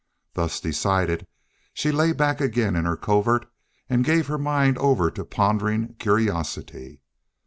[0.33, 1.27] Thus decided,
[1.75, 3.45] she lay back again in her covert
[3.87, 7.01] and gave her mind over to pondering curiosity.